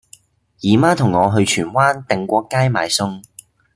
[0.61, 3.21] 姨媽同我去荃灣定國街買餸